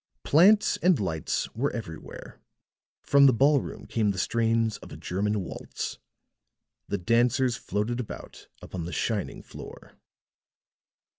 [0.23, 2.41] Plants and lights were everywhere;
[3.03, 5.99] from the ballroom came the strains of a German waltz;
[6.87, 9.91] the dancers floated about upon the shining floor.